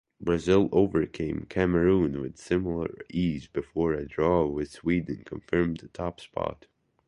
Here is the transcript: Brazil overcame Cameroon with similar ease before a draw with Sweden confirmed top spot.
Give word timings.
Brazil 0.19 0.67
overcame 0.71 1.45
Cameroon 1.47 2.21
with 2.21 2.35
similar 2.35 3.05
ease 3.11 3.45
before 3.47 3.93
a 3.93 4.03
draw 4.07 4.47
with 4.47 4.71
Sweden 4.71 5.21
confirmed 5.23 5.87
top 5.93 6.19
spot. 6.19 6.65